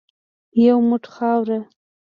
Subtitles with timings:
[0.65, 1.59] یو موټ خاوره.